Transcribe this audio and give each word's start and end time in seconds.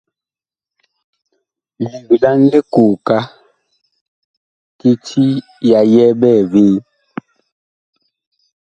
Legla 1.83 2.31
likooka 2.51 3.17
kiti 4.79 5.25
ya 5.69 5.79
yɛ 5.93 6.05
ɓɛɛvee. 6.19 6.73